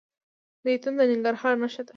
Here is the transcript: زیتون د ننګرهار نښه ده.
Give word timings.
زیتون 0.63 0.93
د 0.99 1.01
ننګرهار 1.09 1.55
نښه 1.61 1.81
ده. 1.85 1.89